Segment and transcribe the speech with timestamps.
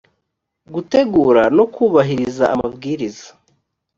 [0.73, 3.27] gutegura no kubahiriza amabwiriza